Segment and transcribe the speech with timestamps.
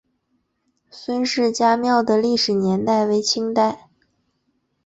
[0.89, 3.87] 孙氏家庙的历史年代为清代。